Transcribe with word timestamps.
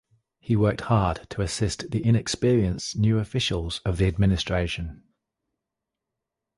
He 0.39 0.55
worked 0.55 0.81
hard 0.81 1.27
to 1.29 1.43
assist 1.43 1.91
the 1.91 2.03
inexperienced 2.03 2.97
new 2.97 3.19
officials 3.19 3.81
of 3.85 3.97
the 3.97 4.07
administration. 4.07 5.03